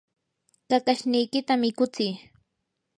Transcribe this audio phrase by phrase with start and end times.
[0.69, 2.13] kakashniykita mikutsii